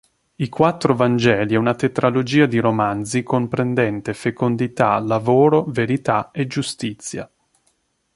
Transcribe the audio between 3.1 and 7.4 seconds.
comprendente "Fecondità", "Lavoro", "Verità" e "Giustizia".